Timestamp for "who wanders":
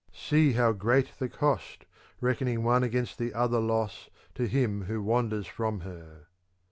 4.85-5.45